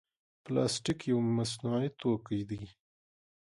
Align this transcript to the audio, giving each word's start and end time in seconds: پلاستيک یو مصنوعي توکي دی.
پلاستيک 0.43 0.99
یو 1.11 1.19
مصنوعي 1.37 1.89
توکي 1.99 2.41
دی. 2.49 2.61